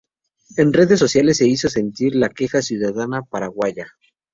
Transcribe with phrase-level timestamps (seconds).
[0.57, 3.85] En redes sociales se hizo sentir la queja ciudadana paraguaya.